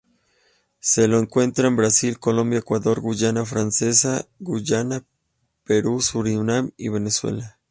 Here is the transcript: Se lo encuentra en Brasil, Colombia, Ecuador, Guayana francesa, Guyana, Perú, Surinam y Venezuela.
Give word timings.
Se 0.79 1.07
lo 1.07 1.19
encuentra 1.19 1.67
en 1.67 1.75
Brasil, 1.75 2.17
Colombia, 2.17 2.57
Ecuador, 2.57 3.01
Guayana 3.01 3.45
francesa, 3.45 4.27
Guyana, 4.39 5.05
Perú, 5.63 6.01
Surinam 6.01 6.71
y 6.75 6.89
Venezuela. 6.89 7.59